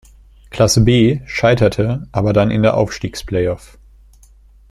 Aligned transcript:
Klasse 0.49 0.81
B, 0.83 1.21
scheiterte 1.27 2.07
aber 2.11 2.33
dann 2.33 2.49
in 2.49 2.63
der 2.63 2.75
Aufstiegsplayoff. 2.75 3.77